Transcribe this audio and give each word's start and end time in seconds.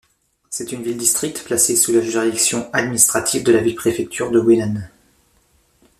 C'est 0.49 0.71
une 0.71 0.81
ville-district 0.81 1.43
placée 1.43 1.75
sous 1.75 1.91
la 1.91 2.01
juridiction 2.01 2.71
administrative 2.73 3.43
de 3.43 3.51
la 3.51 3.61
ville-préfecture 3.61 4.31
de 4.31 4.39
Weinan. 4.39 4.81